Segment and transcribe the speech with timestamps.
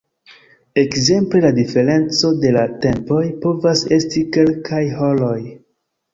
[0.83, 5.37] Ekzemple la diferenco de la tempoj povas esti kelkaj horoj.